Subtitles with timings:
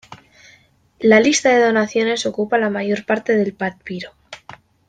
[0.97, 4.13] La lista de donaciones ocupa la mayor parte del papiro.